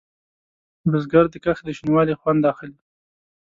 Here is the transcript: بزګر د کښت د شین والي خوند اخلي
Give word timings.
بزګر 0.91 1.25
د 1.33 1.35
کښت 1.43 1.63
د 1.65 1.69
شین 1.77 1.89
والي 1.93 2.15
خوند 2.19 2.41
اخلي 2.51 2.77